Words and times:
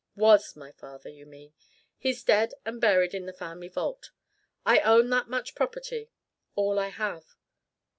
"Was 0.15 0.55
my 0.55 0.71
father, 0.71 1.09
you 1.11 1.27
mean. 1.27 1.53
He's 1.99 2.23
dead 2.23 2.55
and 2.65 2.81
buried 2.81 3.13
in 3.13 3.27
the 3.27 3.33
family 3.33 3.67
vault. 3.67 4.09
I 4.65 4.79
own 4.79 5.11
that 5.11 5.29
much 5.29 5.53
property 5.53 6.09
all 6.55 6.79
I 6.79 6.87
have." 6.87 7.35